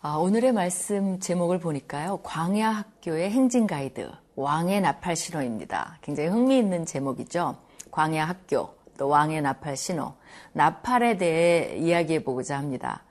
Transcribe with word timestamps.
아, 0.00 0.14
오늘의 0.14 0.52
말씀 0.52 1.18
제목을 1.18 1.58
보니까요. 1.58 2.20
광야 2.22 2.70
학교의 2.70 3.32
행진 3.32 3.66
가이드, 3.66 4.08
왕의 4.36 4.80
나팔 4.80 5.16
신호입니다. 5.16 5.98
굉장히 6.02 6.28
흥미있는 6.28 6.86
제목이죠. 6.86 7.56
광야 7.90 8.28
학교, 8.28 8.76
또 8.96 9.08
왕의 9.08 9.42
나팔 9.42 9.76
신호. 9.76 10.14
나팔에 10.52 11.16
대해 11.16 11.76
이야기해 11.78 12.22
보고자 12.22 12.56
합니다. 12.56 13.02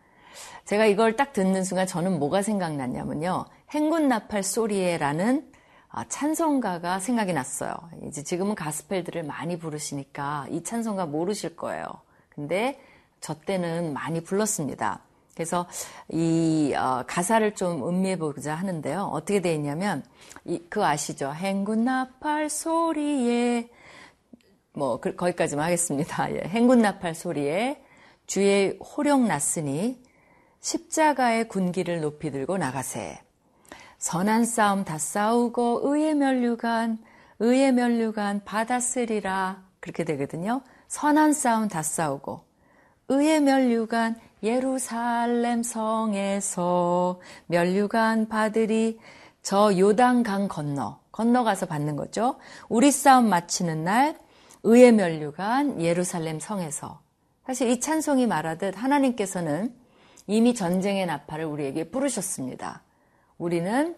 제가 0.63 0.86
이걸 0.86 1.18
딱 1.18 1.34
듣는 1.34 1.66
순간 1.66 1.88
저는 1.88 2.20
뭐가 2.20 2.41
생각났냐면요. 2.41 3.48
행군 3.72 4.08
나팔 4.08 4.44
소리에라는 4.44 5.52
아, 5.90 6.05
찬송가가 6.08 6.99
생각이 6.99 7.34
났어요. 7.34 7.74
이제 8.08 8.24
지금은 8.24 8.55
가스펠들을 8.55 9.24
많이 9.24 9.60
부르시니까 9.60 10.48
이 10.52 10.63
찬송가 10.63 11.05
모르실 11.05 11.58
거예요. 11.58 11.85
근데 12.30 12.80
저 13.20 13.34
때는 13.34 13.91
많이 13.91 14.24
불렀습니다. 14.24 15.01
그래서 15.38 15.68
이 16.10 16.74
어, 16.76 17.04
가사를 17.05 17.54
좀 17.54 17.88
음미해 17.88 18.18
보자 18.18 18.55
하는데요. 18.55 19.04
어떻게 19.04 19.40
되어 19.40 19.54
있냐면 19.54 20.04
이, 20.46 20.60
그 20.68 20.84
아시죠? 20.84 21.32
행군 21.32 21.84
나팔 21.84 22.49
소리에 22.49 23.70
뭐 24.74 24.99
그, 24.99 25.16
거기까지만 25.16 25.66
하겠습니다. 25.66 26.32
예, 26.34 26.41
행군 26.48 26.79
나팔 26.79 27.13
소리에 27.13 27.84
주의 28.26 28.79
호령 28.79 29.27
났으니 29.27 30.02
십자가의 30.60 31.48
군기를 31.49 32.01
높이 32.01 32.32
들고 32.32 32.57
나가세. 32.57 33.22
선한 33.99 34.46
싸움 34.46 34.85
다 34.85 34.98
싸우고 34.98 35.82
의의 35.84 36.16
면류관 36.16 36.98
의의 37.40 37.74
면류관 37.74 38.44
받았으리라 38.44 39.63
그렇게 39.79 40.04
되거든요. 40.04 40.63
선한 40.88 41.34
싸움 41.34 41.68
다 41.68 41.84
싸우고 41.84 42.46
의의 43.10 43.41
면류관 43.41 44.20
예루살렘 44.44 45.63
성에서 45.63 47.20
면류관 47.48 48.27
받으리 48.27 49.00
저 49.41 49.77
요단강 49.77 50.50
건너 50.50 51.00
건너가서 51.12 51.68
받는 51.68 51.96
거죠. 51.96 52.35
우리 52.70 52.91
싸움 52.91 53.30
마치는 53.30 53.84
날 53.84 54.20
의의 54.63 54.91
면류관 54.91 55.82
예루살렘 55.82 56.40
성에서 56.40 57.00
사실 57.46 57.70
이 57.70 57.80
찬송이 57.80 58.28
말하듯 58.28 58.78
하나님께서는 58.78 59.74
이미 60.28 60.54
전쟁의 60.54 61.05
나팔을 61.05 61.46
우리에게 61.46 61.90
부르셨습니다. 61.90 62.84
우리는 63.38 63.96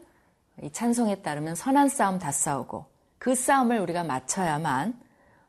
이 0.62 0.72
찬송에 0.72 1.24
따르면 1.24 1.56
선한 1.56 1.90
싸움 1.90 2.20
다 2.20 2.32
싸우고 2.32 2.86
그 3.18 3.34
싸움을 3.34 3.80
우리가 3.80 4.04
마쳐야만 4.04 4.94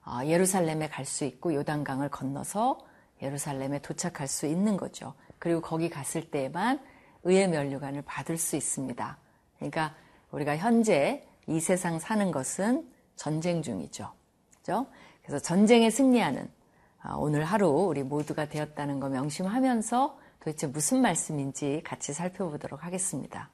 어, 0.07 0.21
예루살렘에 0.25 0.89
갈 0.89 1.05
수 1.05 1.25
있고 1.25 1.55
요단강을 1.55 2.09
건너서 2.09 2.79
예루살렘에 3.23 3.81
도착할 3.81 4.29
수 4.29 4.47
있는 4.47 4.77
거죠. 4.77 5.15
그리고 5.39 5.61
거기 5.61 5.89
갔을 5.89 6.31
때에만 6.31 6.81
의의 7.25 7.49
면류관을 7.49 8.03
받을 8.03 8.39
수 8.39 8.57
있습니다. 8.57 9.19
그러니까 9.57 9.95
우리가 10.31 10.57
현재 10.57 11.27
이 11.47 11.61
세상 11.61 11.99
사는 11.99 12.31
것은 12.31 12.89
전쟁 13.17 13.63
중이죠. 13.63 14.13
그죠? 14.59 14.87
그래서 15.23 15.39
전쟁에 15.39 15.91
승리하는 15.91 16.49
아, 17.03 17.15
오늘 17.15 17.45
하루 17.45 17.69
우리 17.69 18.03
모두가 18.03 18.49
되었다는 18.49 19.01
거 19.01 19.09
명심하면서 19.09 20.19
도대체 20.41 20.67
무슨 20.67 21.01
말씀인지 21.01 21.83
같이 21.85 22.13
살펴보도록 22.13 22.85
하겠습니다. 22.85 23.51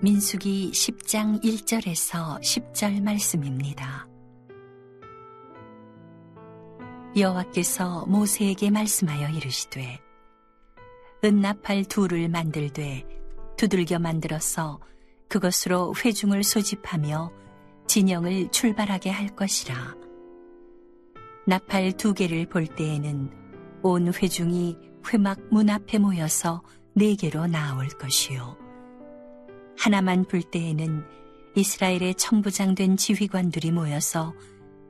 민수기 0.00 0.70
10장 0.70 1.42
1절에서 1.42 2.40
10절 2.40 3.02
말씀입니다. 3.02 4.06
여호와께서 7.16 8.06
모세에게 8.06 8.70
말씀하여 8.70 9.28
이르시되 9.30 9.98
은나팔 11.24 11.86
둘을 11.86 12.28
만들되 12.28 13.04
두들겨 13.56 13.98
만들어서 13.98 14.78
그것으로 15.26 15.94
회중을 15.96 16.44
소집하며 16.44 17.32
진영을 17.88 18.52
출발하게 18.52 19.10
할 19.10 19.34
것이라. 19.34 19.96
나팔 21.44 21.94
두 21.96 22.14
개를 22.14 22.46
볼 22.46 22.68
때에는 22.68 23.32
온 23.82 24.14
회중이 24.14 24.78
회막 25.12 25.40
문 25.50 25.68
앞에 25.68 25.98
모여서 25.98 26.62
네 26.94 27.16
개로 27.16 27.48
나올 27.48 27.88
것이요. 27.88 28.67
하나만 29.78 30.24
불 30.24 30.42
때에는 30.42 31.04
이스라엘의 31.54 32.16
청부장 32.16 32.74
된 32.74 32.96
지휘관들이 32.96 33.70
모여서 33.70 34.34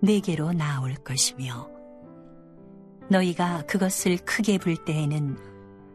네개로 0.00 0.52
나올 0.52 0.94
것이며 0.94 1.68
너희가 3.10 3.64
그것을 3.66 4.16
크게 4.18 4.58
불 4.58 4.76
때에는 4.76 5.36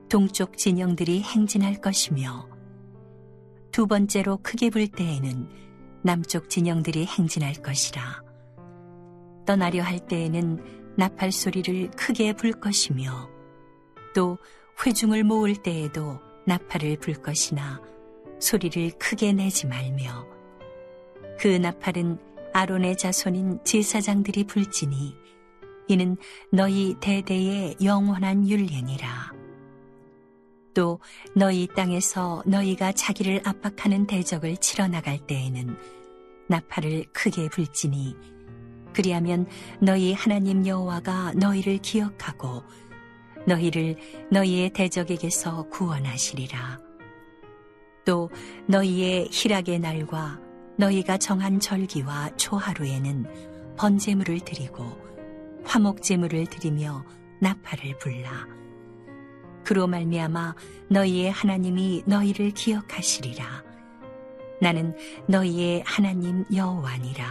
동쪽 0.09 0.58
진영들이 0.58 1.24
행진할 1.24 1.81
것이며 1.81 2.48
두 3.72 3.88
번째로 3.88 4.38
크게 4.44 4.70
불 4.70 4.88
때에는 4.88 5.50
남쪽 6.04 6.50
진영들이 6.50 7.06
행진할 7.06 7.54
것이라. 7.56 8.22
떠나려 9.48 9.81
할 9.81 10.00
때에는 10.00 10.94
나팔 10.98 11.31
소리를 11.31 11.90
크게 11.92 12.34
불 12.34 12.52
것이며 12.52 13.30
또 14.14 14.38
회중을 14.86 15.24
모을 15.24 15.56
때에도 15.56 16.20
나팔을 16.46 16.98
불 16.98 17.16
것이나 17.16 17.81
소리를 18.44 18.92
크게 19.00 19.31
내지 19.31 19.66
말며 19.68 20.28
그 21.40 21.48
나팔은 21.48 22.20
아론의 22.52 22.98
자손인 22.98 23.59
제사장들이 23.64 24.44
불지니 24.44 25.16
이는 25.88 26.18
너희 26.52 26.96
대대의 27.00 27.78
영원한 27.81 28.48
율례니라. 28.48 29.31
또 30.74 31.00
너희 31.36 31.68
땅에서 31.68 32.44
너희가 32.46 32.92
자기를 32.92 33.42
압박하는 33.46 34.08
대적을 34.08 34.58
치러 34.58 34.88
나갈 34.88 35.20
때에는 35.25 35.78
나팔을 36.50 37.06
크게 37.14 37.48
불지니 37.50 38.16
그리하면 38.94 39.48
너희 39.80 40.14
하나님 40.14 40.68
여호와가 40.68 41.34
너희를 41.36 41.78
기억하고 41.78 42.64
너희를 43.48 43.96
너희의 44.31 44.72
대적에게서 44.72 45.70
구원하시리라. 45.70 46.93
또 48.06 48.30
너희의 48.68 49.30
희락의 49.31 49.80
날과 49.80 50.40
너희가 50.78 51.18
정한 51.18 51.59
절기와 51.59 52.36
초하루에는 52.38 53.25
번제물을 53.78 54.40
드리고 54.41 54.84
화목제물을 55.64 56.47
드리며 56.47 57.03
나팔을 57.40 57.97
불라. 58.00 58.47
그로 59.63 59.88
말미암아 59.88 60.56
너희의 60.90 61.31
하나님이 61.31 62.03
너희를 62.06 62.52
기억하시리라. 62.52 63.46
나는 64.62 64.95
너희의 65.27 65.83
하나님 65.86 66.45
여호와니라. 66.54 67.25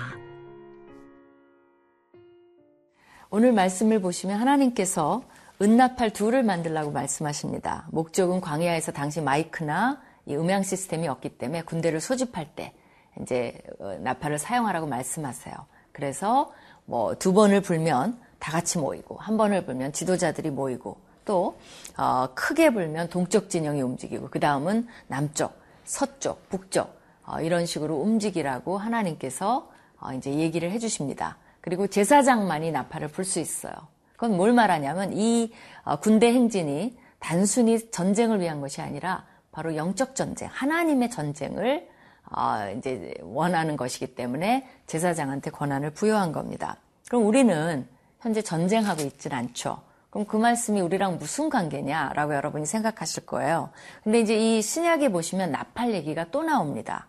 오늘 3.31 3.52
말씀을 3.52 4.00
보시면 4.00 4.38
하나님께서 4.38 5.23
은나팔 5.61 6.12
둘을 6.12 6.43
만들라고 6.43 6.91
말씀하십니다. 6.91 7.87
목적은 7.91 8.41
광야에서 8.41 8.93
당시 8.93 9.20
마이크나 9.20 10.00
이 10.26 10.34
음향 10.36 10.62
시스템이 10.62 11.08
없기 11.08 11.30
때문에 11.38 11.62
군대를 11.62 12.00
소집할 12.00 12.54
때 12.54 12.72
이제 13.20 13.58
어, 13.78 13.96
나팔을 14.00 14.38
사용하라고 14.38 14.86
말씀하세요. 14.86 15.54
그래서 15.92 16.52
뭐 16.84 17.14
두 17.14 17.32
번을 17.32 17.60
불면 17.60 18.19
다 18.38 18.52
같이 18.52 18.78
모이고 18.78 19.16
한 19.16 19.36
번을 19.36 19.64
불면 19.64 19.92
지도자들이 19.92 20.50
모이고 20.50 20.96
또 21.24 21.58
어, 21.96 22.28
크게 22.34 22.70
불면 22.72 23.08
동쪽 23.08 23.48
진영이 23.50 23.82
움직이고 23.82 24.28
그 24.30 24.40
다음은 24.40 24.88
남쪽, 25.06 25.52
서쪽, 25.84 26.48
북쪽 26.48 26.98
어, 27.26 27.40
이런 27.40 27.66
식으로 27.66 27.96
움직이라고 27.96 28.78
하나님께서 28.78 29.70
어, 30.00 30.12
이제 30.14 30.32
얘기를 30.34 30.70
해주십니다. 30.72 31.36
그리고 31.60 31.86
제사장만이 31.86 32.72
나팔을 32.72 33.08
불 33.08 33.24
수 33.24 33.38
있어요. 33.38 33.72
그건 34.16 34.36
뭘 34.36 34.52
말하냐면 34.52 35.12
이 35.16 35.52
어, 35.84 35.96
군대 35.96 36.32
행진이 36.32 36.96
단순히 37.20 37.90
전쟁을 37.92 38.40
위한 38.40 38.60
것이 38.60 38.80
아니라 38.80 39.24
바로 39.52 39.76
영적 39.76 40.16
전쟁, 40.16 40.49
하나님의 40.50 41.10
전쟁을 41.10 41.88
어, 42.31 42.75
이제 42.76 43.14
원하는 43.20 43.76
것이기 43.76 44.14
때문에 44.14 44.66
제사장한테 44.87 45.50
권한을 45.50 45.90
부여한 45.90 46.32
겁니다. 46.32 46.78
그럼 47.08 47.26
우리는 47.26 47.87
현재 48.20 48.40
전쟁하고 48.40 49.02
있질 49.02 49.34
않죠. 49.34 49.82
그럼 50.08 50.26
그 50.26 50.37
말씀이 50.37 50.81
우리랑 50.81 51.19
무슨 51.19 51.50
관계냐라고 51.50 52.34
여러분이 52.34 52.66
생각하실 52.66 53.26
거예요. 53.26 53.70
근데 54.02 54.20
이제 54.20 54.37
이 54.37 54.62
신약에 54.62 55.10
보시면 55.10 55.50
나팔 55.50 55.93
얘기가 55.94 56.26
또 56.31 56.43
나옵니다. 56.43 57.06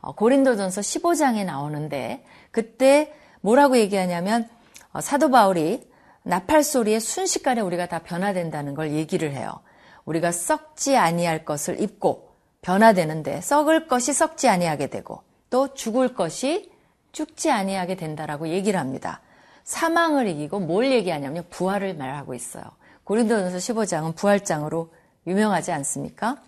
어, 0.00 0.12
고린도전서 0.12 0.80
15장에 0.80 1.44
나오는데 1.44 2.24
그때 2.50 3.12
뭐라고 3.40 3.76
얘기하냐면 3.76 4.48
어, 4.92 5.00
사도 5.00 5.30
바울이 5.30 5.86
나팔 6.22 6.62
소리에 6.62 7.00
순식간에 7.00 7.60
우리가 7.60 7.86
다 7.86 7.98
변화된다는 7.98 8.74
걸 8.74 8.92
얘기를 8.92 9.32
해요. 9.32 9.60
우리가 10.04 10.32
썩지 10.32 10.96
아니할 10.96 11.44
것을 11.44 11.80
입고 11.80 12.34
변화되는데 12.62 13.40
썩을 13.40 13.86
것이 13.86 14.12
썩지 14.12 14.48
아니하게 14.48 14.88
되고 14.88 15.22
또 15.50 15.74
죽을 15.74 16.14
것이 16.14 16.72
죽지 17.12 17.50
아니하게 17.50 17.94
된다라고 17.94 18.48
얘기를 18.48 18.80
합니다. 18.80 19.20
사망을 19.62 20.26
이기고 20.26 20.60
뭘 20.60 20.90
얘기하냐면 20.90 21.44
부활을 21.50 21.94
말하고 21.94 22.34
있어요. 22.34 22.64
고린도전서 23.04 23.58
15장은 23.58 24.16
부활장으로 24.16 24.92
유명하지 25.26 25.72
않습니까? 25.72 26.38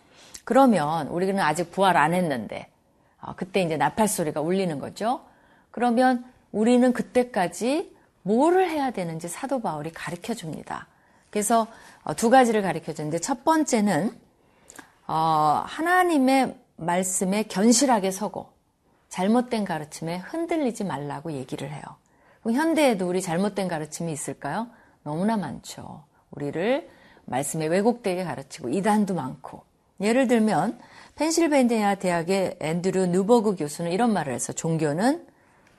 그러면 0.45 1.09
우리는 1.09 1.39
아직 1.41 1.71
부활 1.71 1.97
안 1.97 2.15
했는데 2.15 2.69
아, 3.19 3.35
그때 3.35 3.63
이제 3.63 3.77
나팔 3.77 4.09
소리가 4.09 4.41
울리는 4.41 4.79
거죠. 4.79 5.23
그러면 5.71 6.25
우리는 6.53 6.93
그때까지 6.93 7.95
뭐를 8.23 8.69
해야 8.69 8.91
되는지 8.91 9.29
사도 9.29 9.61
바울이 9.61 9.93
가르쳐 9.93 10.35
줍니다. 10.35 10.87
그래서 11.37 11.67
어, 12.03 12.15
두 12.15 12.31
가지를 12.31 12.63
가르쳐 12.63 12.95
주는데 12.95 13.19
첫 13.19 13.45
번째는 13.45 14.11
어, 15.07 15.63
하나님의 15.67 16.57
말씀에 16.77 17.43
견실하게 17.43 18.11
서고 18.11 18.49
잘못된 19.11 19.67
가르침에 19.67 20.17
흔들리지 20.17 20.85
말라고 20.85 21.33
얘기를 21.33 21.71
해요. 21.71 21.83
그럼 22.41 22.57
현대에도 22.57 23.07
우리 23.07 23.21
잘못된 23.21 23.69
가르침이 23.69 24.11
있을까요? 24.13 24.69
너무나 25.03 25.37
많죠. 25.37 26.05
우리를 26.31 26.89
말씀에 27.27 27.67
왜곡되게 27.67 28.25
가르치고 28.25 28.71
이단도 28.71 29.15
많고 29.15 29.61
예를 30.01 30.29
들면 30.29 30.79
펜실베니아 31.17 31.97
대학의 31.97 32.57
앤드류 32.61 33.09
누버그 33.09 33.57
교수는 33.57 33.93
이런 33.93 34.15
말을 34.15 34.33
해서 34.33 34.55
종교는 34.55 35.27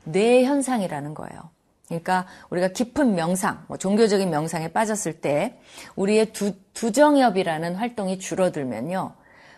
뇌 0.03 0.45
현상이라는 0.45 1.15
거예요. 1.15 1.49
그러니까 1.87 2.25
우리가 2.49 2.69
깊은 2.69 3.15
명상, 3.15 3.63
뭐 3.67 3.77
종교적인 3.77 4.29
명상에 4.29 4.69
빠졌을 4.69 5.21
때 5.21 5.59
우리의 5.95 6.33
두, 6.33 6.53
두정엽이라는 6.73 7.75
활동이 7.75 8.19
줄어들면요. 8.19 9.13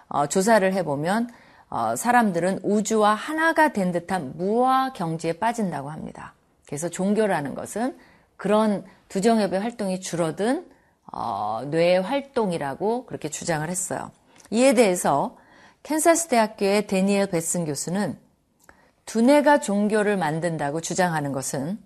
어, 0.09 0.27
조사를 0.27 0.71
해보면 0.73 1.29
어, 1.69 1.95
사람들은 1.95 2.61
우주와 2.63 3.13
하나가 3.13 3.73
된 3.73 3.91
듯한 3.91 4.33
무화 4.37 4.93
경지에 4.93 5.33
빠진다고 5.33 5.89
합니다. 5.89 6.33
그래서 6.67 6.89
종교라는 6.89 7.55
것은 7.55 7.97
그런 8.37 8.83
두정엽의 9.09 9.59
활동이 9.59 9.99
줄어든 9.99 10.67
어, 11.11 11.63
뇌 11.65 11.97
활동이라고 11.97 13.05
그렇게 13.07 13.29
주장을 13.29 13.67
했어요. 13.67 14.11
이에 14.51 14.73
대해서 14.73 15.37
캔사스 15.81 16.27
대학교의 16.27 16.87
데니엘 16.87 17.29
베슨 17.29 17.65
교수는 17.65 18.17
두뇌가 19.05 19.59
종교를 19.59 20.17
만든다고 20.17 20.81
주장하는 20.81 21.31
것은 21.31 21.79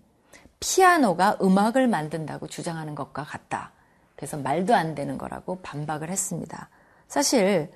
피아노가 0.64 1.38
음악을 1.42 1.90
만든다고 1.90 2.48
주장하는 2.48 2.96
것과 2.96 3.26
같다. 3.26 3.74
그래서 4.16 4.38
말도 4.38 4.74
안 4.74 4.96
되는 4.96 5.18
거라고 5.18 5.60
반박을 5.62 6.10
했습니다. 6.10 6.70
사실 7.10 7.70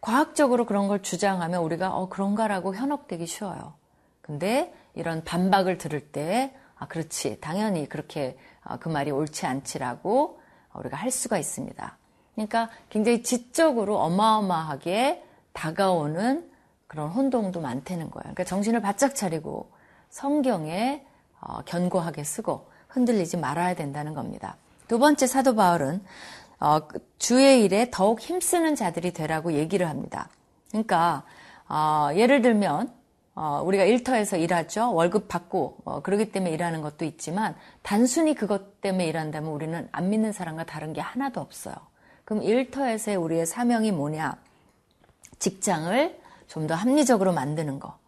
과학적으로 0.00 0.66
그런 0.66 0.88
걸 0.88 1.00
주장하면 1.00 1.62
우리가 1.62 1.94
어 1.94 2.08
그런가라고 2.08 2.74
현혹되기 2.74 3.26
쉬워요. 3.26 3.74
근데 4.20 4.74
이런 4.94 5.22
반박을 5.22 5.78
들을 5.78 6.00
때 6.00 6.52
아, 6.76 6.88
그렇지. 6.88 7.40
당연히 7.40 7.88
그렇게 7.88 8.36
어, 8.64 8.78
그 8.80 8.88
말이 8.88 9.12
옳지 9.12 9.46
않지라고 9.46 10.40
우리가 10.74 10.96
할 10.96 11.12
수가 11.12 11.38
있습니다. 11.38 11.96
그러니까 12.34 12.68
굉장히 12.90 13.22
지적으로 13.22 14.00
어마어마하게 14.00 15.22
다가오는 15.52 16.50
그런 16.88 17.10
혼동도 17.10 17.60
많다는 17.60 18.10
거예요. 18.10 18.22
그러니까 18.22 18.42
정신을 18.42 18.80
바짝 18.80 19.14
차리고 19.14 19.70
성경에 20.10 21.06
어, 21.46 21.60
견고하게 21.64 22.24
쓰고 22.24 22.68
흔들리지 22.88 23.36
말아야 23.36 23.74
된다는 23.74 24.14
겁니다. 24.14 24.56
두 24.88 24.98
번째 24.98 25.26
사도 25.26 25.54
바울은 25.54 26.02
어, 26.60 26.80
주의 27.18 27.62
일에 27.64 27.88
더욱 27.90 28.20
힘쓰는 28.20 28.74
자들이 28.74 29.12
되라고 29.12 29.52
얘기를 29.52 29.88
합니다. 29.88 30.28
그러니까 30.70 31.24
어, 31.68 32.08
예를 32.14 32.42
들면 32.42 32.92
어, 33.34 33.62
우리가 33.64 33.84
일터에서 33.84 34.36
일하죠. 34.36 34.94
월급 34.94 35.28
받고 35.28 35.78
어, 35.84 36.00
그러기 36.00 36.30
때문에 36.32 36.52
일하는 36.52 36.82
것도 36.82 37.04
있지만 37.04 37.54
단순히 37.82 38.34
그것 38.34 38.80
때문에 38.80 39.06
일한다면 39.06 39.50
우리는 39.50 39.88
안 39.92 40.10
믿는 40.10 40.32
사람과 40.32 40.64
다른 40.64 40.92
게 40.92 41.00
하나도 41.00 41.40
없어요. 41.40 41.74
그럼 42.24 42.42
일터에서의 42.42 43.16
우리의 43.16 43.46
사명이 43.46 43.92
뭐냐? 43.92 44.36
직장을 45.38 46.24
좀 46.46 46.66
더 46.66 46.74
합리적으로 46.74 47.32
만드는 47.32 47.80
거. 47.80 47.98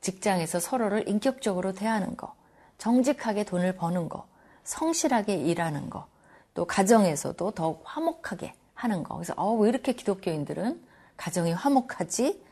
직장에서 0.00 0.60
서로를 0.60 1.08
인격적으로 1.08 1.72
대하는 1.72 2.16
거. 2.16 2.34
정직하게 2.78 3.44
돈을 3.44 3.76
버는 3.76 4.08
거. 4.08 4.26
성실하게 4.64 5.34
일하는 5.34 5.90
거. 5.90 6.06
또 6.54 6.64
가정에서도 6.64 7.50
더욱 7.52 7.82
화목하게 7.84 8.54
하는 8.74 9.02
거. 9.02 9.14
그래서 9.16 9.34
어, 9.36 9.52
왜 9.54 9.68
이렇게 9.68 9.92
기독교인들은 9.92 10.80
가정이 11.16 11.52
화목하지? 11.52 12.42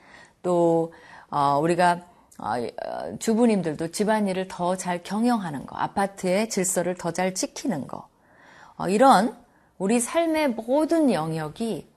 또 0.43 0.93
어, 1.31 1.58
우리가 1.61 2.00
어, 2.38 2.55
주부님들도 3.19 3.93
집안일을 3.93 4.49
더 4.49 4.76
잘 4.76 5.02
경영하는 5.02 5.67
거, 5.67 5.76
아파트의 5.76 6.49
질서를 6.50 6.94
더 6.96 7.11
잘 7.11 7.34
지키는 7.34 7.87
거, 7.87 8.08
어, 8.76 8.88
이런 8.88 9.37
우리 9.79 10.00
삶의 10.00 10.50
모든 10.50 11.12
영역이 11.12 11.88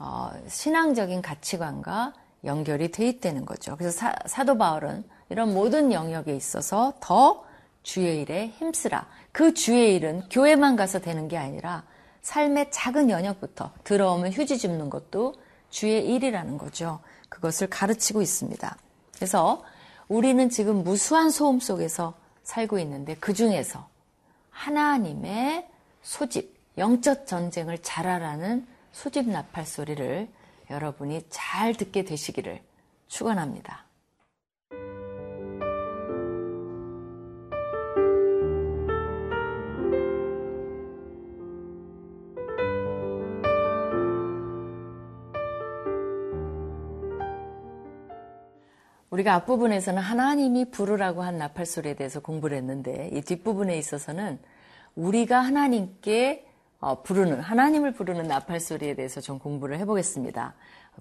어, 0.00 0.30
신앙적인 0.48 1.22
가치관과 1.22 2.12
연결이 2.44 2.90
돼 2.90 3.08
있다는 3.08 3.44
거죠. 3.46 3.76
그래서 3.76 4.10
사, 4.26 4.44
도 4.44 4.58
바울은 4.58 5.04
이런 5.28 5.54
모든 5.54 5.92
영역에 5.92 6.34
있어서 6.34 6.92
더 7.00 7.44
주의 7.84 8.22
일에 8.22 8.48
힘쓰라. 8.48 9.06
그 9.30 9.54
주의 9.54 9.94
일은 9.94 10.28
교회만 10.30 10.74
가서 10.74 10.98
되는 10.98 11.28
게 11.28 11.36
아니라 11.36 11.84
삶의 12.22 12.72
작은 12.72 13.10
연역부터 13.10 13.72
들어오면 13.84 14.32
휴지 14.32 14.58
줍는 14.58 14.90
것도 14.90 15.34
주의 15.70 16.04
일이라는 16.04 16.58
거죠. 16.58 17.00
그것을 17.28 17.68
가르치고 17.68 18.22
있습니다. 18.22 18.76
그래서 19.14 19.62
우리는 20.08 20.48
지금 20.48 20.82
무수한 20.82 21.30
소음 21.30 21.60
속에서 21.60 22.14
살고 22.42 22.78
있는데 22.80 23.14
그 23.16 23.34
중에서 23.34 23.88
하나님의 24.50 25.68
소집, 26.02 26.56
영적 26.78 27.26
전쟁을 27.26 27.78
잘하라는 27.78 28.66
소집 28.92 29.28
나팔 29.28 29.66
소리를 29.66 30.28
여러분이 30.70 31.26
잘 31.28 31.74
듣게 31.74 32.04
되시기를 32.04 32.62
축원합니다. 33.08 33.84
우리가 49.14 49.34
앞부분에서는 49.34 50.02
하나님이 50.02 50.72
부르라고 50.72 51.22
한 51.22 51.38
나팔 51.38 51.66
소리에 51.66 51.94
대해서 51.94 52.18
공부를 52.18 52.56
했는데 52.56 53.10
이 53.12 53.20
뒷부분에 53.20 53.78
있어서는 53.78 54.40
우리가 54.96 55.38
하나님께 55.38 56.48
어, 56.80 57.02
부르는 57.02 57.40
하나님을 57.40 57.92
부르는 57.92 58.26
나팔 58.26 58.58
소리에 58.58 58.94
대해서 58.94 59.20
좀 59.20 59.38
공부를 59.38 59.78
해보겠습니다. 59.78 60.54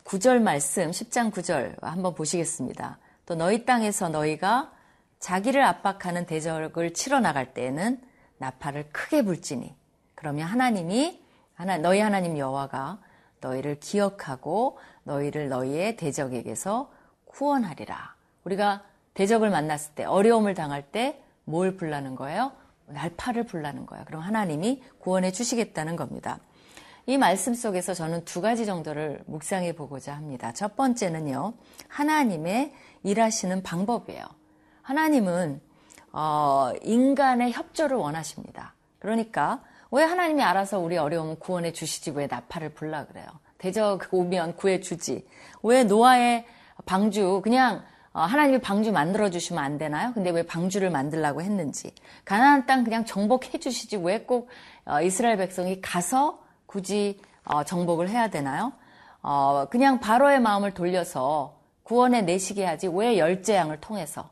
9절 0.03 0.43
말씀 0.43 0.91
10장 0.91 1.31
9절 1.31 1.81
한번 1.81 2.13
보시겠습니다. 2.13 2.99
또 3.25 3.33
너희 3.33 3.65
땅에서 3.65 4.09
너희가 4.09 4.71
자기를 5.17 5.63
압박하는 5.63 6.27
대적을 6.27 6.93
치러 6.93 7.19
나갈 7.19 7.55
때에는 7.55 7.99
나팔을 8.37 8.89
크게 8.91 9.23
불지니 9.23 9.75
그러면 10.13 10.47
하나님이 10.47 11.19
하나 11.55 11.77
너희 11.77 11.99
하나님 11.99 12.37
여호와가 12.37 12.99
너희를 13.41 13.79
기억하고 13.79 14.77
너희를 15.03 15.49
너희의 15.49 15.95
대적에게서 15.95 16.91
후원하리라. 17.33 18.15
우리가 18.45 18.83
대적을 19.13 19.49
만났을 19.49 19.93
때, 19.93 20.05
어려움을 20.05 20.55
당할 20.55 20.81
때 20.81 21.23
뭘 21.45 21.75
불라는 21.75 22.15
거예요? 22.15 22.51
날파를 22.87 23.45
불라는 23.45 23.85
거예요. 23.85 24.05
그럼 24.05 24.21
하나님이 24.21 24.83
구원해 24.99 25.31
주시겠다는 25.31 25.95
겁니다. 25.95 26.39
이 27.05 27.17
말씀 27.17 27.53
속에서 27.53 27.93
저는 27.93 28.23
두 28.23 28.39
가지 28.39 28.65
정도를 28.65 29.21
묵상해 29.25 29.73
보고자 29.73 30.15
합니다. 30.15 30.53
첫 30.53 30.75
번째는요, 30.75 31.53
하나님의 31.89 32.73
일하시는 33.03 33.61
방법이에요. 33.63 34.23
하나님은 34.83 35.61
어, 36.13 36.71
인간의 36.81 37.51
협조를 37.51 37.97
원하십니다. 37.97 38.73
그러니까 38.99 39.61
왜 39.91 40.03
하나님이 40.03 40.41
알아서 40.43 40.79
우리 40.79 40.97
어려움을 40.97 41.39
구원해 41.39 41.73
주시지 41.73 42.11
왜 42.11 42.27
나팔을 42.27 42.69
불라 42.69 43.05
그래요? 43.05 43.25
대적 43.57 44.13
오면 44.13 44.55
구해 44.55 44.79
주지. 44.79 45.27
왜 45.61 45.83
노아의 45.83 46.45
방주 46.85 47.41
그냥 47.43 47.83
어, 48.13 48.21
하나님이 48.21 48.59
방주 48.59 48.91
만들어 48.91 49.31
주시면 49.31 49.63
안 49.63 49.77
되나요? 49.79 50.13
근데 50.13 50.29
왜 50.29 50.43
방주를 50.43 50.91
만들라고 50.91 51.41
했는지 51.41 51.93
가나안 52.25 52.67
땅 52.67 52.83
그냥 52.83 53.05
정복해 53.05 53.59
주시지 53.59 53.97
왜꼭 53.97 54.49
어, 54.85 55.01
이스라엘 55.01 55.37
백성이 55.37 55.81
가서 55.81 56.39
굳이 56.67 57.19
어, 57.43 57.63
정복을 57.63 58.09
해야 58.09 58.29
되나요? 58.29 58.73
그냥 59.69 60.01
바로의 60.01 60.41
마음을 60.41 60.73
돌려서 60.73 61.55
구원에 61.83 62.23
내시게 62.23 62.65
하지 62.65 62.89
왜 62.89 63.17
열재앙을 63.17 63.79
통해서 63.79 64.29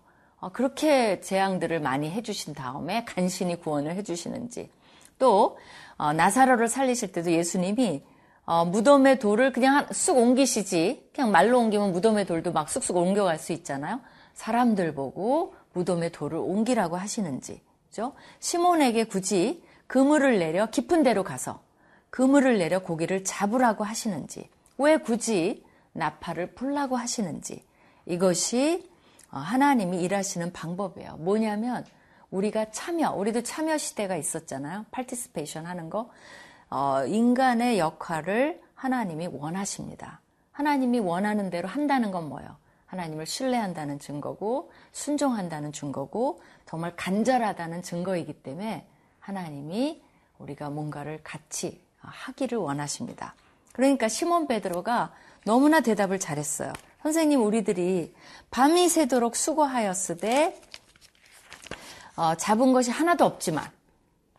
그렇게 0.51 1.21
재앙들을 1.21 1.79
많이 1.79 2.11
해주신 2.11 2.53
다음에 2.53 3.05
간신히 3.05 3.55
구원을 3.61 3.95
해주시는지 3.95 4.69
또 5.17 5.57
나사로를 5.97 6.67
살리실 6.67 7.13
때도 7.13 7.31
예수님이 7.31 8.03
어, 8.51 8.65
무덤의 8.65 9.19
돌을 9.19 9.53
그냥 9.53 9.87
쑥 9.93 10.17
옮기시지. 10.17 11.11
그냥 11.15 11.31
말로 11.31 11.57
옮기면 11.57 11.93
무덤의 11.93 12.25
돌도 12.25 12.51
막 12.51 12.69
쑥쑥 12.69 12.97
옮겨갈 12.97 13.39
수 13.39 13.53
있잖아요. 13.53 14.01
사람들 14.33 14.93
보고 14.93 15.55
무덤의 15.71 16.11
돌을 16.11 16.37
옮기라고 16.37 16.97
하시는지, 16.97 17.61
그죠? 17.87 18.11
시몬에게 18.41 19.05
굳이 19.05 19.63
그물을 19.87 20.37
내려 20.37 20.69
깊은 20.69 21.01
데로 21.01 21.23
가서 21.23 21.61
그물을 22.09 22.57
내려 22.57 22.79
고기를 22.79 23.23
잡으라고 23.23 23.85
하시는지, 23.85 24.49
왜 24.77 24.97
굳이 24.97 25.63
나팔을 25.93 26.47
불라고 26.47 26.97
하시는지, 26.97 27.63
이것이 28.05 28.85
어, 29.31 29.37
하나님이 29.37 30.01
일하시는 30.01 30.51
방법이에요. 30.51 31.15
뭐냐면, 31.19 31.85
우리가 32.31 32.71
참여, 32.71 33.13
우리도 33.13 33.43
참여 33.43 33.77
시대가 33.77 34.17
있었잖아요. 34.17 34.87
파티스페이션 34.91 35.65
하는 35.67 35.89
거. 35.89 36.09
어, 36.71 37.05
인간의 37.05 37.79
역할을 37.79 38.61
하나님이 38.75 39.27
원하십니다. 39.27 40.21
하나님이 40.53 40.99
원하는 40.99 41.49
대로 41.49 41.67
한다는 41.67 42.11
건 42.11 42.29
뭐예요? 42.29 42.55
하나님을 42.85 43.25
신뢰한다는 43.25 43.99
증거고, 43.99 44.71
순종한다는 44.93 45.73
증거고, 45.73 46.41
정말 46.65 46.93
간절하다는 46.95 47.83
증거이기 47.83 48.41
때문에 48.41 48.87
하나님이 49.19 50.01
우리가 50.39 50.69
뭔가를 50.69 51.19
같이 51.23 51.81
하기를 51.99 52.57
원하십니다. 52.57 53.35
그러니까 53.73 54.07
시몬 54.07 54.47
베드로가 54.47 55.13
너무나 55.45 55.81
대답을 55.81 56.19
잘했어요. 56.19 56.71
선생님, 57.03 57.43
우리들이 57.43 58.13
밤이 58.49 58.87
새도록 58.87 59.35
수고하였으되 59.35 60.61
어, 62.15 62.35
잡은 62.35 62.71
것이 62.71 62.91
하나도 62.91 63.25
없지만 63.25 63.65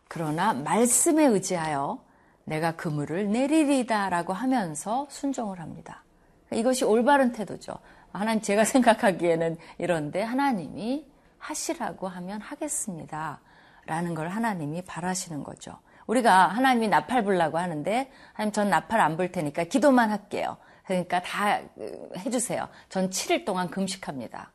그러나 0.07 0.53
말씀에 0.53 1.25
의지하여 1.25 1.99
내가 2.45 2.75
그물을 2.75 3.31
내리리다라고 3.31 4.33
하면서 4.33 5.07
순종을 5.09 5.59
합니다. 5.59 6.03
이것이 6.51 6.83
올바른 6.85 7.31
태도죠. 7.31 7.73
하나님 8.11 8.41
제가 8.41 8.63
생각하기에는 8.65 9.57
이런데 9.77 10.21
하나님이 10.21 11.05
하시라고 11.39 12.07
하면 12.07 12.41
하겠습니다. 12.41 13.39
라는 13.85 14.13
걸 14.13 14.29
하나님이 14.29 14.83
바라시는 14.83 15.43
거죠. 15.43 15.77
우리가 16.07 16.47
하나님이 16.47 16.87
나팔 16.89 17.23
불라고 17.23 17.57
하는데 17.57 18.11
하나님 18.33 18.51
전 18.53 18.69
나팔 18.69 18.99
안 18.99 19.17
불 19.17 19.31
테니까 19.31 19.65
기도만 19.65 20.09
할게요. 20.11 20.57
그러니까 20.85 21.21
다 21.21 21.59
해주세요. 22.17 22.67
전 22.89 23.09
7일 23.09 23.45
동안 23.45 23.69
금식합니다. 23.69 24.51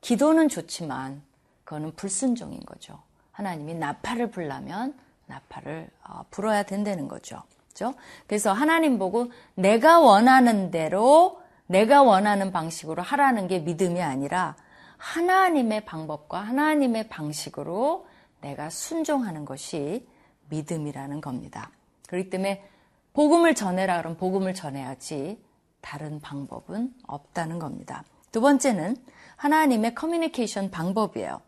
기도는 0.00 0.48
좋지만 0.48 1.22
그거는 1.64 1.94
불순종인 1.94 2.60
거죠. 2.60 3.00
하나님이 3.30 3.74
나팔을 3.74 4.30
불라면 4.30 4.94
나팔을 5.26 5.88
어, 6.08 6.24
불어야 6.30 6.62
된다는 6.62 7.08
거죠. 7.08 7.42
그죠? 7.68 7.94
그래서 8.26 8.52
하나님 8.52 8.98
보고 8.98 9.30
내가 9.54 10.00
원하는 10.00 10.70
대로 10.70 11.40
내가 11.66 12.02
원하는 12.02 12.52
방식으로 12.52 13.02
하라는 13.02 13.48
게 13.48 13.60
믿음이 13.60 14.02
아니라 14.02 14.56
하나님의 14.98 15.84
방법과 15.84 16.40
하나님의 16.40 17.08
방식으로 17.08 18.06
내가 18.40 18.70
순종하는 18.70 19.44
것이 19.44 20.06
믿음이라는 20.50 21.20
겁니다. 21.20 21.70
그렇기 22.08 22.30
때문에 22.30 22.68
복음을 23.14 23.54
전해라 23.54 23.98
그러면 23.98 24.16
복음을 24.18 24.54
전해야지 24.54 25.42
다른 25.80 26.20
방법은 26.20 26.94
없다는 27.06 27.58
겁니다. 27.58 28.04
두 28.30 28.40
번째는 28.40 28.96
하나님의 29.36 29.94
커뮤니케이션 29.94 30.70
방법이에요. 30.70 31.40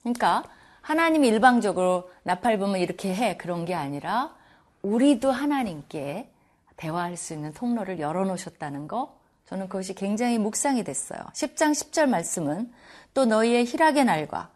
그러니까 0.00 0.44
하나님이 0.82 1.28
일방적으로 1.28 2.10
나팔 2.24 2.58
보면 2.58 2.80
이렇게 2.80 3.14
해. 3.14 3.36
그런 3.36 3.64
게 3.64 3.74
아니라 3.74 4.34
우리도 4.82 5.30
하나님께 5.30 6.28
대화할 6.76 7.16
수 7.16 7.32
있는 7.32 7.52
통로를 7.54 8.00
열어놓으셨다는 8.00 8.88
거 8.88 9.16
저는 9.46 9.68
그것이 9.68 9.94
굉장히 9.94 10.38
묵상이 10.38 10.82
됐어요. 10.82 11.20
10장 11.32 11.70
10절 11.72 12.08
말씀은 12.08 12.72
또 13.14 13.24
너희의 13.24 13.64
희락의 13.66 14.04
날과 14.04 14.50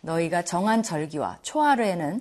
너희가 0.00 0.42
정한 0.42 0.82
절기와 0.82 1.38
초하루에는 1.42 2.20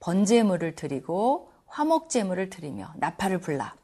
번제물을 0.00 0.74
드리고 0.74 1.52
화목제물을 1.66 2.50
드리며 2.50 2.92
나팔을 2.96 3.38
불라. 3.38 3.74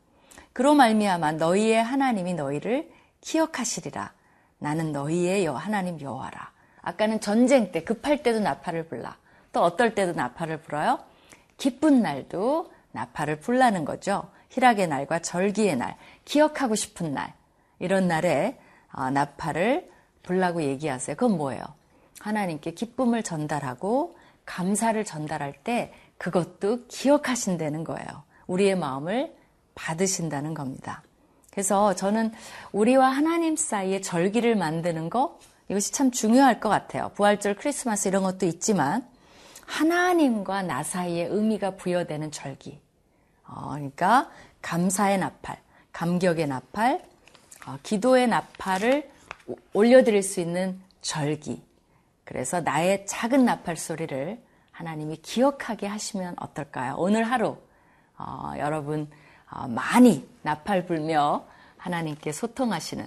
그로 0.53 0.75
말미암아 0.75 1.33
너희의 1.33 1.83
하나님이 1.83 2.35
너희를 2.35 2.91
기억하시리라. 3.21 4.13
나는 4.59 4.91
너희의 4.91 5.45
여 5.45 5.55
하나님 5.55 6.01
여호와라 6.01 6.51
아까는 6.89 7.21
전쟁 7.21 7.71
때 7.71 7.85
급할 7.85 8.23
때도 8.23 8.41
나팔을 8.41 8.89
불라. 8.89 9.19
또 9.53 9.63
어떨 9.63 9.95
때도 9.95 10.13
나팔을 10.15 10.63
불어요? 10.63 10.99
기쁜 11.59 12.01
날도 12.01 12.73
나팔을 12.93 13.41
불라는 13.41 13.85
거죠. 13.85 14.31
희락의 14.49 14.89
날과 14.89 15.19
절기의 15.19 15.77
날, 15.77 15.97
기억하고 16.25 16.75
싶은 16.75 17.13
날 17.13 17.35
이런 17.79 18.09
날에 18.09 18.59
아, 18.91 19.11
나팔을 19.11 19.91
불라고 20.23 20.63
얘기하세요. 20.63 21.17
그건 21.17 21.37
뭐예요? 21.37 21.63
하나님께 22.21 22.71
기쁨을 22.71 23.23
전달하고 23.23 24.17
감사를 24.47 25.05
전달할 25.05 25.53
때 25.53 25.93
그것도 26.17 26.87
기억하신다는 26.89 27.85
거예요. 27.85 28.07
우리의 28.47 28.77
마음을 28.77 29.35
받으신다는 29.75 30.55
겁니다. 30.55 31.03
그래서 31.51 31.95
저는 31.95 32.33
우리와 32.73 33.11
하나님 33.11 33.57
사이에 33.57 34.01
절기를 34.01 34.57
만드는 34.57 35.11
거 35.11 35.39
이것이 35.69 35.93
참 35.93 36.11
중요할 36.11 36.61
것 36.61 36.69
같아요. 36.69 37.11
부활절, 37.15 37.57
크리스마스 37.57 38.09
이런 38.09 38.23
것도 38.23 38.47
있지만 38.47 39.07
하나님과 39.67 40.63
나 40.63 40.83
사이에 40.83 41.27
의미가 41.27 41.77
부여되는 41.77 42.31
절기. 42.31 42.81
어, 43.47 43.71
그러니까 43.71 44.31
감사의 44.63 45.19
나팔, 45.19 45.59
감격의 45.93 46.47
나팔, 46.47 47.03
어, 47.67 47.79
기도의 47.83 48.29
나팔을 48.29 49.11
올려드릴 49.75 50.23
수 50.23 50.41
있는 50.41 50.81
절기. 51.03 51.63
그래서 52.25 52.61
나의 52.61 53.07
작은 53.07 53.45
나팔 53.45 53.77
소리를 53.77 54.43
하나님이 54.71 55.17
기억하게 55.17 55.87
하시면 55.87 56.37
어떨까요? 56.39 56.95
오늘 56.97 57.25
하루 57.25 57.57
어, 58.17 58.53
여러분 58.59 59.11
어, 59.51 59.67
많이 59.67 60.29
나팔 60.43 60.87
불며 60.87 61.47
하나님께 61.77 62.33
소통하시는 62.33 63.05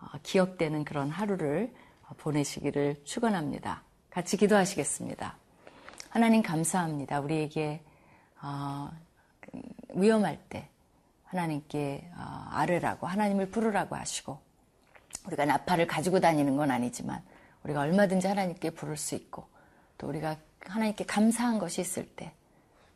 어, 0.00 0.06
기억되는 0.22 0.84
그런 0.84 1.10
하루를 1.10 1.72
보내시기를 2.16 3.02
축원합니다. 3.04 3.82
같이 4.10 4.36
기도하시겠습니다. 4.36 5.36
하나님 6.10 6.42
감사합니다. 6.42 7.20
우리에게 7.20 7.82
어, 8.42 8.90
위험할 9.90 10.38
때 10.48 10.68
하나님께 11.24 12.10
어, 12.16 12.48
아뢰라고 12.50 13.06
하나님을 13.06 13.50
부르라고 13.50 13.96
하시고 13.96 14.38
우리가 15.26 15.44
나팔을 15.44 15.86
가지고 15.86 16.20
다니는 16.20 16.56
건 16.56 16.70
아니지만 16.70 17.22
우리가 17.64 17.80
얼마든지 17.80 18.26
하나님께 18.26 18.70
부를 18.70 18.96
수 18.96 19.14
있고 19.14 19.48
또 19.98 20.08
우리가 20.08 20.36
하나님께 20.60 21.04
감사한 21.04 21.58
것이 21.58 21.80
있을 21.80 22.06
때 22.06 22.32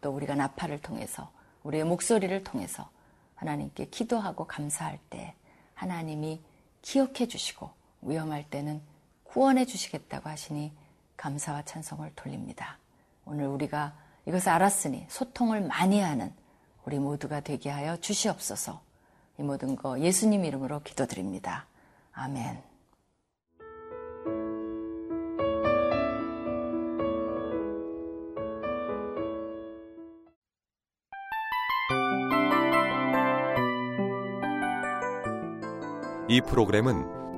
또 0.01 0.11
우리가 0.11 0.35
나팔을 0.35 0.81
통해서 0.81 1.31
우리의 1.63 1.85
목소리를 1.85 2.43
통해서 2.45 2.89
하나님께 3.35 3.87
기도하고 3.87 4.47
감사할 4.47 4.99
때 5.11 5.35
하나님이 5.75 6.41
기억해 6.83 7.29
주시고 7.29 7.71
위험할 8.03 8.49
때는 8.49 8.81
구원해 9.31 9.65
주시겠다고 9.65 10.29
하시니 10.29 10.73
감사와 11.17 11.63
찬송을 11.63 12.13
돌립니다. 12.17 12.79
오늘 13.25 13.47
우리가 13.47 13.95
이것을 14.27 14.49
알았으니 14.49 15.07
소통을 15.09 15.61
많이 15.61 16.01
하는 16.01 16.33
우리 16.85 16.99
모두가 16.99 17.39
되게 17.39 17.71
하여 17.71 17.97
주시옵소서. 17.97 18.81
이 19.39 19.43
모든 19.43 19.77
거 19.77 20.01
예수님 20.01 20.45
이름으로 20.45 20.83
기도드립니다. 20.83 21.67
아멘. 22.13 22.61
이 36.29 36.41
프로그램은 36.41 37.20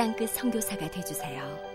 땅끝 0.00 0.16
그 0.16 0.26
성교사가 0.26 0.90
되주세요. 0.90 1.69